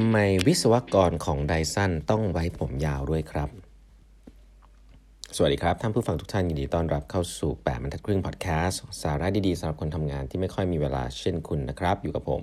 [0.00, 3.50] ำไมวิศวกรของไดซันต้องไว้ผมยาวด้วยครับ
[5.36, 12.42] สวัสดีครับ ท่านผู้ฟังทุกท่านยินดีต้อนรับเข้าสู่ 8บรรทัดครึ่งพอดแคสต์สาระดีๆสำหรับคนทำงานที่ไม่ค่อยมีเวลาเช่นคุณนะครับ อยู่กับผม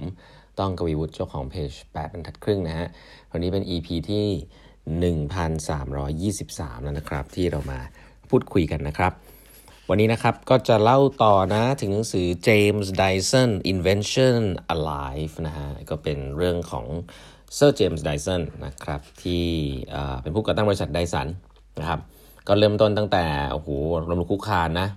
[0.60, 2.88] ต้องกวีวุฒิเจ้าของเพจ8บรรทัดครึ่งนะฮะ
[3.32, 4.26] วันนี้เป็น EP ที่
[6.42, 7.80] 1323 แล้วนะครับ ที่เรามา
[8.30, 9.14] พูดคุยกันนะครับ
[9.90, 14.42] วันนี้นะครับก็จะเล่าต่อนะถึงหนังสือ James Dyson Invention
[14.74, 16.86] Alive นะฮะก็เป็นเรื่องของ
[17.56, 19.46] เซอร์เจมส์ไดสันนะครับที่
[20.22, 21.28] เป็นผู้ก่อตั้งบริษัทไดสัน
[21.80, 22.00] นะครับ
[22.48, 23.68] ก็เริ่มต้นตั้งแต่โอ้โห
[24.10, 24.88] รมลุกคุกคานนะ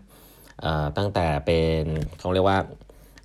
[0.98, 1.83] ตั้งแต่เป็น
[2.19, 2.59] เขาเรียกว่า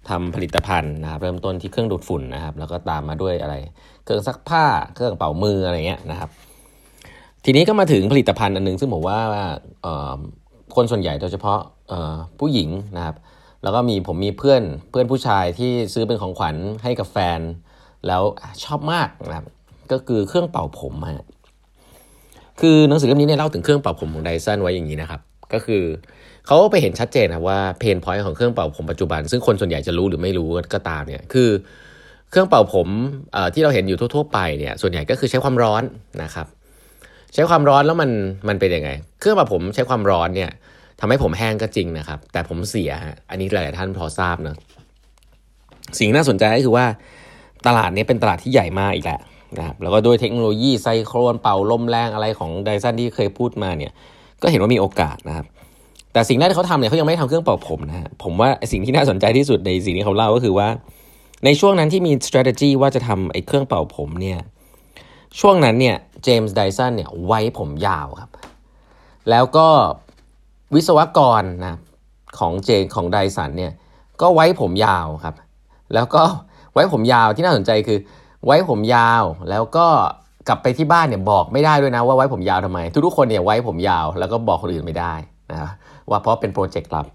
[0.10, 3.56] ทำผลิตภัณฑ์นะครับเริ่มต้นที่เครื่องดูดฝุ่นนะครับ แล้วก็ตามมาด้วยอะไร
[4.04, 6.30] เครื่องซักผ้าเครื่องเป่ามืออะไรเงี้ยนะครับ
[7.46, 9.20] ทีนี้ก็มาถึงผลิตภัณฑ์อันนึง ซึ่งผมว่า
[10.76, 11.60] คนส่วนใหญ่โดยเฉพาะ
[12.40, 13.16] ผู้หญิงนะครับ
[13.64, 17.40] แล้วก็มีผมมีเพื่อนเพื่อนผู้ชายที่ซื้อเป็นของขวัญให้กับแฟน
[18.08, 18.24] แล้ว
[18.64, 19.46] ชอบมากนะครับ
[19.92, 21.26] ก็คือเครื่องเป่าผมฮะ
[22.62, 25.22] คือหนังสือเล่มนี้เนี่ยเล่าถึงเครื่องเป่าผมของไดสันไว้อย่างนี้นะครับ
[25.54, 25.84] ก็คือ
[26.46, 31.50] เขาไปเห็นชัดเจนนะว่าเพนพอยต์ของเครื่องเป่าผมปัจจุบัน ซึ่งคนส่วนใหญ่จะรู้หรือไม่รู้ก็ตามเนี่ยคือ
[32.30, 32.88] เครื่องเป่าผม
[33.54, 35.84] ที่เราเห็นอยู่ทั่ว ๆ ไปเนี่ยส่วนใหญ่ก็คือใช้ความร้อน
[36.24, 36.48] นะครับ
[37.34, 38.10] ใช้ความร้อนแล้วมัน
[38.48, 40.52] มันเป็นยังไง เครื่องเปรับผมใช้ความร้อนเนี่ย
[41.00, 42.92] ทำให้ผมแห้งก็จริงนะครับ แต่ผมเสีย
[43.30, 44.56] อันนี้หลาย ๆ ท่านพอทราบเนะ
[46.00, 46.86] สิ่งน่าสนใจก็คือว่า
[47.68, 49.20] ตลาดนี้เป็นตลาดที่ใหญ่มากอีกแหละ
[49.58, 53.92] นะครับแล้วก็ด้วยเทคโนโลยีไซโครนเป่าลมแรงอะไรของไดซันที่เคยพูดมาเนี่ย
[54.42, 55.46] ก็เห็นว่ามีโอกาสนะครับ
[56.14, 60.68] แต่สิ่งแรกที่เขาทำเนี่ยเขายังไม่ทำเครื่องเป่าผมนะฮะผมว่าสิ่งที่น่าสนใจที่สุดในสิ่งที่เขาเล่าก็คือว่า
[61.46, 64.40] ในช่วงนั้นที่มี strategy ว่าจะทำไอ้เครื่องเป่าผมเนี่ย
[65.40, 68.32] ช่วงนั้นเนี่ยเจมส์ไดสันเนี่ยไว้ผมยาวครับ
[69.30, 69.68] แล้วก็
[70.76, 71.76] วิศวกรนะ
[72.40, 73.72] ของเจของไดสันเนี่ย
[74.22, 75.36] ก็ไว้ผมยาวครับ
[75.94, 76.24] แล้วก็
[76.74, 78.00] ไว้ผมยาวที่น่าสนใจคือ
[78.46, 79.88] ไว้ผมยาวแล้วก็
[80.48, 85.14] กลับไปที่บ้านเนี่ยบอกไม่ได้ด้วยนะว่าไว้ผมยาวทำไม ทุกๆคนเนี่ยไว้ผมยาวแล้วก็บอกคนอื่นไม่ได้
[85.52, 85.72] นะ
[86.10, 87.06] ว่าเพราะเป็นโปรเจกต์ลับ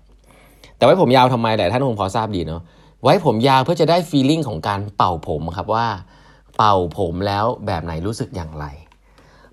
[0.77, 2.63] แต่ไว้ผมยาวทำไมหลายท่านคงพอทราบดีเนาะ
[3.03, 5.87] ไว้ผมยาวเพื่อจะได้ฟีลลิ่งของการเป่าผมครับว่า
[6.57, 8.67] เป่าผมแล้วแบบไหนรู้สึกอย่างไร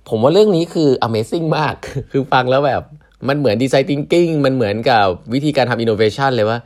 [0.09, 1.73] ผมว่าเรื่องนี้คือ Amazing มาก
[2.11, 2.83] คือฟังแล้วแบบ
[3.27, 6.59] มันเหมือน design thinking มันเหมือนกับวิธีการทำอินโนเวชันเลยว่า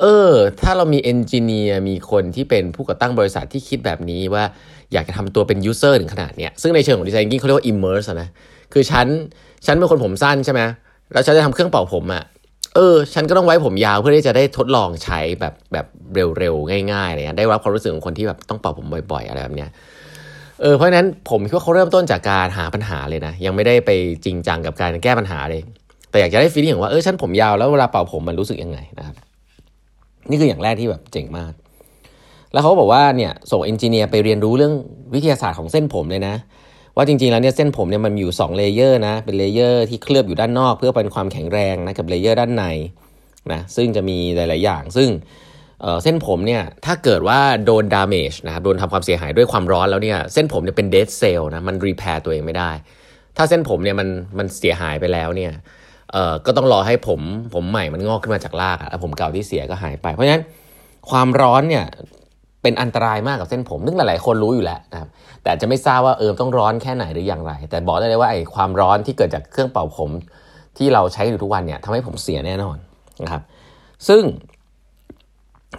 [0.00, 0.32] เออ
[0.62, 4.44] ถ้าเรามี engineer มีคนที่เป็นผู้ก่อตั้งบริษัทที่คิดแบบนี้ว่า
[4.92, 8.28] อยากจะทำตัวเป็น user ถึงขนาดเนี้ยซึ่งในเชิงของ design thinking เขาเรียกว่า immerse นะ
[8.72, 9.06] คือฉัน
[9.66, 10.60] ฉันเป็นคนผมสั้นใช่ไหม
[11.12, 12.24] แล้วฉันจะทำเครื่องเป่าผมอะ
[12.74, 15.86] เออ ฉันก็ต้องไว้ผมยาวเพื่อที่จะได้ทดลองใช้แบบแบบ
[16.38, 19.70] เร็วๆ ง่ายๆอะไรเงี้ยได้รับความรู้สึกของคนที่แบบต้องเป่าผมบ่อยๆ อะไรแบบเนี้ย
[20.60, 23.90] เออเพราะฉะนั้นผมคิดว่าเขาเริ่มต้นจากการหาปัญหาเลยนะ ยังไม่ได้ไป
[24.24, 25.60] จริงจังกับการแก้ปัญหาเลย
[26.10, 29.16] แต่อยากจะได้ feeling ว่าเออฉันผมยาวแล้วเวลาเป่าผมมันรู้สึกยังไงนะครับ
[30.28, 31.52] นี่คืออย่างแรกที่แบบเจ๋งมาก
[32.52, 34.74] แล้วเขาบอกว่าเนี่ยส่ง engineer ไปเรียนรู้เรื่อง
[35.14, 36.34] วิทยาศาสตร์ของเส้นผมเลยนะ
[36.96, 42.64] ว่าจริงๆแล้วเนี่ยเส้นผมเนี่ยมันมีอยู่2 layer นะเป็น layer ที่เคลือบอยู่ด้านนอก เพื่อเป็นความแข็งแรงนะกับ layer ด้านใน
[43.52, 45.08] นะซึ่งจะมีหลาย ๆ อย่าง ซึ่ง
[46.02, 52.70] เส้นผมเนี่ยถ้าเกิดว่าโดนดาม a g e นะครับโดนทำความเสียหายด้วยความร้อนแล้วเนี่ยเส้นผมเนี่ยเป็นเด d เซลล์นะมันรีแพร์ตัวเองไม่ได้
[53.36, 54.08] ถ้าเส้นผมเนี่ยมัน
[54.38, 55.52] มันเสียหายไปแล้วเนี่ย
[56.12, 57.20] เอ่อก็ต้องรอให้ผม
[57.54, 60.42] ผมใหม่มันงอกขึ้นมาจากรากแล้วผมเก่าที่เสียก็หายไป เพราะฉะนั้น
[61.10, 61.84] ความร้อนเนี่ย
[62.62, 65.08] เป็นอันตรายมากกับเส้นผมซึ่งหลายๆคนรู้อยู่แล้วนะครับ
[65.42, 70.10] แต่จะไม่ทราบว่าเออต้องร้อนแค่ไหนหรืออย่างไร แต่บอกได้เลยว่าไอ้ความร้อนที่เกิดจากเครื่องเป่าผม
[70.76, 72.76] ที่เราใช้อยู่ทุกวันเนี่ยทำให้ผมเสียแน่นอน
[73.24, 73.42] นะครับ
[74.08, 74.22] ซึ่ง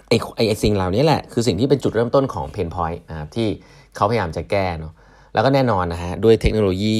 [0.08, 0.16] ไอ้
[0.48, 3.48] ไอ้สิ่งเหล่านี้แหละคือสิ่งที่เป็นจุดเริ่มต้นของเพนพอยต์นะครับที่
[3.96, 4.92] เขาพยายามจะแก้เนาะ
[5.36, 6.98] แล้วก็แน่นอนนะฮะด้วยเทคโนโลยี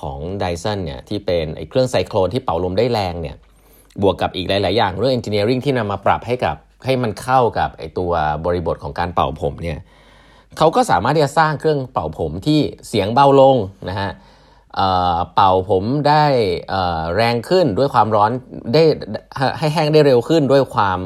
[0.00, 3.36] ของไดสันเนี่ยที่เป็นไอ้เครื่องไซโครนที่เป่าลมได้แรงเนี่ย
[4.02, 8.12] บวกกับอีกหลาย ๆ อย่างเรื่องเอนจิเนียริงที่นำมาปรับให้กับให้มันเข้ากับไอ้ตัว
[8.44, 9.78] บริบทของการเป่าผมเนี่ย
[10.58, 13.56] เขาก็สามารถที่จะสร้างเครื่องเป่าผมที่เสียงเบาลง
[13.88, 14.10] นะฮะ
[15.34, 16.24] เป่าผมได้
[17.16, 18.30] แรงขึ้นด้วยความร้อน
[18.74, 18.82] ได้
[19.58, 20.98] ให้แห้งได้เร็วขึ้นด้วยความ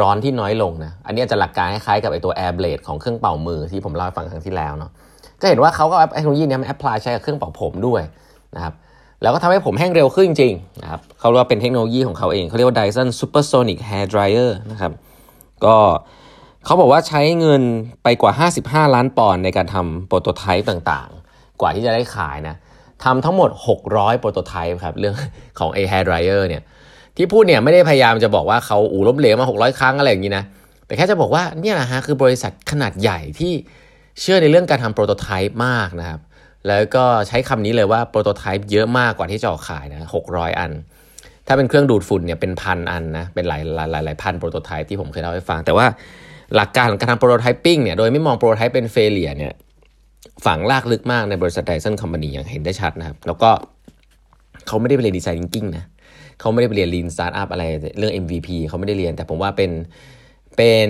[0.00, 4.90] ร้อนที่น้อยลงนะ อันนี้จะหลักการคล้ายๆกับไอตัว Air Blade ของเครื่องเป่ามือที่ผมเล่าให้ฟังครั้งที่แล้วเนาะ
[5.40, 8.02] จะเห็นว่าเขาก็เทคโนโลยีนี้มาแอพพลายใช้กับเครื่องเป่าผมด้วย
[8.56, 8.74] นะครับ
[9.22, 14.92] แล้วก็ทำให้ผมแห้งเร็วขึ้นจริงนะครับเขาเรียกว่าเป็นเทคโนโลยีของเขาเองเขาเรียกว่า Dyson Supersonic Hair Dryer นะครับ
[15.64, 15.76] ก็
[16.64, 17.62] เขาบอกว่าใช้เงิน
[18.02, 18.32] ไปกว่า
[18.64, 22.56] 55 ล้านปอนด์ในการทำโปรโตไทป์ต่างๆ กว่าที่จะได้ขายนะ
[23.04, 23.50] ทำทั้งหมด
[23.84, 25.14] 600 โปรโตไทป์ครับเรื่อง
[25.58, 26.62] ของ A Hair Dryer เนี่ย
[27.16, 30.44] ที่พูดเนี่ยไม่ได้พยายามจะบอกว่าเขาอูล้มเหลวมา 600 ครั้งอะไรอย่างนี้นะ
[30.86, 33.52] แต่แค่จะบอกว่าเนี่ยนะฮะคือบริษัทขนาดใหญ่ที่
[34.20, 36.20] เชื่อในเรื่องการทำโปรโตไทป์มากนะครับ
[36.68, 40.72] แล้วก็ใช้คำนี้เลยว่าโปรโตไทป์เยอะมากกว่าที่จะออกขายนะ600อัน
[41.46, 45.86] ถ้าเป็นเครื่องดูดฝุ่นเนี่ยเป็นพันอันนะเป็นหลายหลายหลายพันโปรโตไทป์ที่ผมเคยเล่าให้ฟัง แต่ว่า
[46.54, 49.52] หลักการของการทำ prototyping เนี่ยโดยไม่มอง prototype เป็น failure เนี่ย
[50.46, 53.50] ฝังลากลึกมากในบริษัท Dyson company อย่างเห็นได้ชัดนะครับ แล้วก็
[54.66, 55.84] เขาไม่ได้ไปเรียน design thinking นะ
[56.40, 57.64] เขาไม่ได้ไปเรียน Lean Startup อะไร
[57.98, 59.70] เรื่อง MVP เขาไม่ได้เรียน แต่ผมว่าเป็น
[60.56, 60.88] เป็น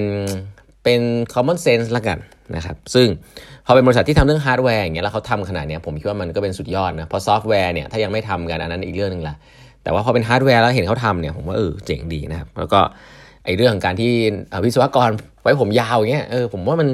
[0.82, 1.00] เป็น
[1.32, 2.18] common sense ละกัน
[2.56, 3.06] นะครับซึ่ง
[3.66, 9.34] พอเป็นบริษัทที่ทำเรื่องฮาร์ดแวร์อย่างเงี้ยแล้วเขาทำขนาดนี้ผมคิดว่ามันก็เป็นสุดยอดนะเพราะซอฟต์แวร์เนี่ยถ้ายังไม่ทำกันอันนั้นอีกเรื่องหนึ่งละ
[9.82, 12.80] แต่ว่าพอเป็นฮาร์ดแวร์แล้วเห็นเขาทำเนี่ยผมว่าเออเจ๋งดีนะครับแล้วก็
[13.44, 14.12] ไอ้เรื่องของการที่
[14.64, 15.10] วิศวกร
[15.42, 16.88] ไว้ผมยาวอย่างเงี้ยเออผมว่ามัน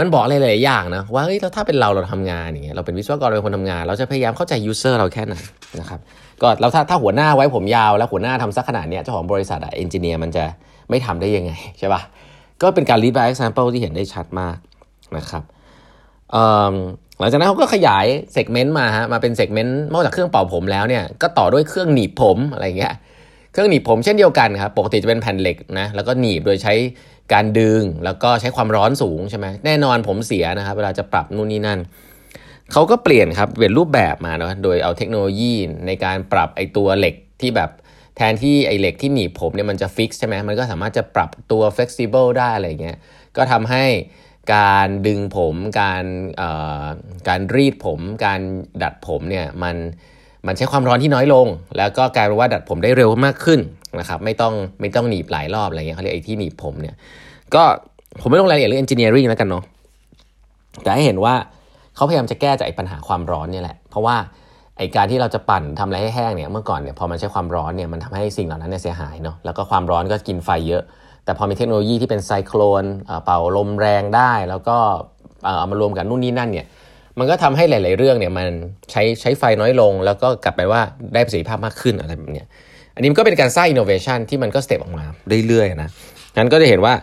[0.00, 5.34] มันบอกอะไรหลายอย่างนะว่าเฮ้ยถ้าเป็นเราเราทำงานอย่างเงี้ยเราเป็นวิศวกรเป็นคนทำงาน เราจะพยายามเข้าใจ user เราแค่ไหน
[5.80, 6.00] นะครับ
[6.42, 10.44] ก็แล้วถ้าถ้าหัวหน้าไว้ผมยาว แล้วหัวหน้าทำซักขนาดเนี้ยเจ้าของบริษัทอะ engineer มันจะ
[10.90, 12.02] ไม่ทำได้ยังไงใช่ปะ
[12.62, 14.56] ก็เป็นการ lead by example ที่เห็นได้ชัดมาก
[15.16, 15.42] นะครับ
[17.18, 22.94] หลังจากนั้นเขาก็ขยาย segment มาฮะมาเป็น segment นอกจากเครื่องเป่าผมแล้วเนี่ยก็ต่อด้วยเครื่องหนีบผมอะไรเงี้ย
[23.52, 26.74] เครื่องหนีบผมเช่นเดียวกันครับปกติจะเป็นแผ่นเหล็กนะแล้วก็หนีบโดยใช้
[27.32, 31.78] การดึงแล้วก็ใช้ความร้อนสูงใช่ไหมแน่นอนผมเสียนะครับเวลาจะปรับนู่นนี่นั่น
[32.72, 35.54] เขาก็เปลี่ยนครับเปลี่ยนรูปแบบมาเนาะโดยเอาเทคโนโลยี
[35.86, 37.70] ในการปรับไอตัวเหล็กที่แบบ
[38.18, 42.96] แทนที่ไอเหล็กที่หนีบผมเนี่ยมันจะฟิกใช่ไหมมันก็สามารถจะปรับตัว flexible ได้อะไรเงี้ย
[43.36, 43.84] ก็ทำให้
[44.54, 46.04] การดึงผมการ
[47.28, 48.40] การรีดผม การ
[48.82, 49.76] ดัดผมเนี่ยมัน
[50.46, 53.60] มันใช้ความร้อนที่น้อยลง แล้วก็กลายเป็นว่าดัดผมได้เร็วมากขึ้น
[53.98, 56.94] นะครับไม่ต้องไม่ต้องหนีบหลายรอบอะไรเงี้ยเขาเรียกไอ้ที่หนีบผมเนี่ย
[57.54, 57.62] ก็
[58.20, 59.64] ผมไม่ลงรายละเอียดเรื่อง engineering แล้วกันเนาะ
[60.82, 61.34] แต่ให้เห็นว่า
[61.94, 64.16] เขาพยายามจะแก้จากไอ้ปัญหาความร้อนเนี่ยแหละ เพราะว่า
[64.78, 70.82] ไอการที่เราจะปั่นทำอะไรให้แห้งเนี่ยเมื่อก่อนเนี่ยพอมันใช้ความร้อนเนี่ยมันทำให้สิ่งเหล่านั้นเนี่ยเสียหายเนาะแล้วก็ความร้อนก็กินไฟเยอะ
[71.24, 72.84] แต่พอมีเทคโนโลยีที่เป็นไซโคลน
[73.24, 74.76] เป่าลมแรงได้ แล้วก็
[75.44, 76.66] เอามารวมกันนู่นนี่นั่นเนี่ย
[77.18, 78.46] มันก็ทำให้หลาย ๆ เรื่องเนี่ยมัน
[78.90, 80.80] ใช้ใช้ไฟน้อยลง แล้วก็กลับไปว่า
[81.14, 82.44] ได้ประสิทธิภาพมากขึ้นอะไรแบบนี้
[82.94, 85.04] อันนี้มันก็เป็นการสร้างอินโนเวชันที่มันก็ step ออกมา
[85.48, 85.90] เรื่อย ๆ นะ
[86.36, 86.94] งั้นก็จะเห็นว่า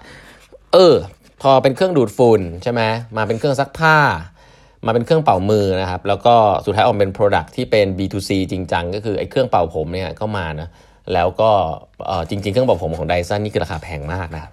[0.73, 0.93] เออ
[1.41, 2.81] พอเป็นเครื่องดูดฝุ่นใช่ไหม
[3.17, 3.97] มาเป็นเครื่องซักผ้า
[4.85, 6.35] มาเป็นเครื่องเป่ามือนะครับ แล้วก็
[6.65, 10.69] สุดท้ายออกเป็น Product ที่เป็น B2C จริงจังก็คือไอ้เครื่องเป่าผมเนี่ยก็มานะ
[11.13, 11.49] แล้วก็
[12.29, 14.51] จริง ๆ เครื่องเป่าผมของ Dyson นี่คือราคาแพงมากนะครับ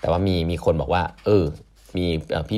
[0.00, 1.44] แต่ว่ามีมีคนบอกว่า เออ
[1.96, 2.06] มี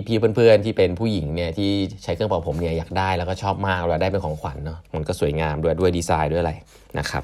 [0.06, 1.70] พี่ๆเพื่อนๆที่เป็นผู้หญิงเนี่ยที่
[2.02, 6.52] ใช้เครื่องเป่าผมเนี่ยอยากได้แล้วก็ชอบมากเราได้เป็นของขวัญเนาะมันก็สวยงามด้วยด้วยดีไซน์ด้วยอะไร
[6.98, 7.22] นะครับ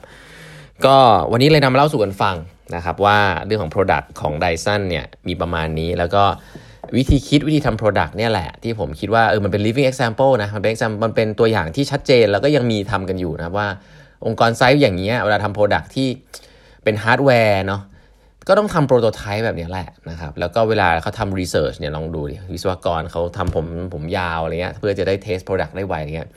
[0.84, 0.96] ก็
[1.32, 2.36] วันนี้เลยนำมาเล่าสู่กันฟัง
[2.74, 6.22] นะครับว่าเรื่องของ Product ของ Dyson เนี่ยมีประมาณนี้แล้วก็
[6.96, 13.66] วิธีคิดวิธีทำ Product เนี่ยแหละ ที่ผมคิดว่าเออมันเป็น living example นะมันเป็น example มันเป็นตัวอย่างที่ชัดเจนแล้วก็ยังมีทำกันอยู่นะว่า
[14.26, 16.08] องค์กรไซส์อย่างนี้ยเวลาทำโปรดักที่
[16.84, 17.82] เป็นฮาร์ดแวร์เนาะ
[18.48, 26.28] ก็ต้องทำ prototype แบบนี้แหละนะครับแล้วก็เวลาเขาทำ research เนี่ยลองดูดิวิศวกรเขาทำผมผมยาวอะไรเงี้ยเพื่อจะได้ test product ได้ไวอะไรเงี้ย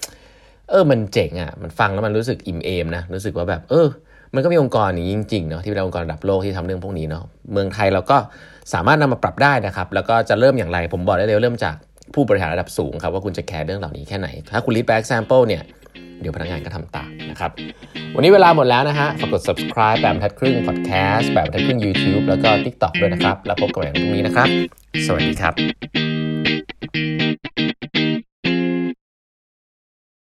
[0.69, 3.87] เออมันเจ๋งอะ่ะมันฟังแล้วมันรู้สึกอิ่มเอมนะรู้สึกว่าแบบเออ
[4.35, 8.17] มันก็มีองค์กรนี้จริงๆเนาะที่เป็นองค์กรระดับโลกที่ทำเรื่องพวกนี้เนาะเมืองไทยเราก็
[8.73, 11.75] สามารถนำมาปรับได้นะครับ แล้วก็จะเริ่มอย่างไรผมบอกได้เลยเริ่มจาก
[12.13, 15.63] ผู้บริหารระดับสูงครับว่าคุณจะแคร์เรื่องเหล่านี้แค่ไหน ถ้าคุณ lead by example เนี่ย
[16.21, 17.51] เดี๋ยวพนักงานก็ทำตามนะครับ
[18.15, 24.47] วันนี้เวลาหมดแล้วนะฮะ ฝากกด subscribe แบบทัดครึ่ง podcast แบบทัดครึ่ง YouTube แล้วก็ TikTok ด้วยนะครับ แล้วพบกันใหม่พรุ่งนี้นะครับ
[25.05, 25.53] สวัสดีครับ